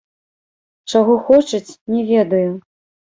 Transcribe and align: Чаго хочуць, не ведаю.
Чаго 0.95 1.17
хочуць, 1.27 1.77
не 1.97 2.01
ведаю. 2.11 2.49